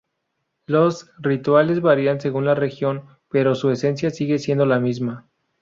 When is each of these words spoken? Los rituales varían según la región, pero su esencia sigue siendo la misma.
Los 0.65 1.11
rituales 1.19 1.79
varían 1.79 2.19
según 2.19 2.45
la 2.45 2.55
región, 2.55 3.03
pero 3.29 3.53
su 3.53 3.69
esencia 3.69 4.09
sigue 4.09 4.39
siendo 4.39 4.65
la 4.65 4.79
misma. 4.79 5.27